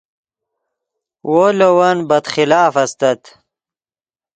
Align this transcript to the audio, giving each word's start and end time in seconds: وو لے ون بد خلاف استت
وو 1.31 1.47
لے 1.57 1.69
ون 1.77 1.97
بد 2.09 2.25
خلاف 2.33 2.73
استت 2.83 3.21